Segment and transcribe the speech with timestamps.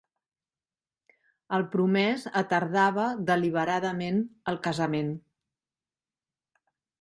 [1.57, 4.19] El promès atardava deliberadament
[4.53, 5.13] el casament.